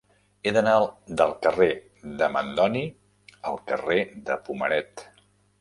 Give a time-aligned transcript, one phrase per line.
[0.43, 0.71] He d'anar
[1.21, 1.67] del carrer
[2.21, 2.83] de Mandoni
[3.53, 5.07] al carrer de Pomaret.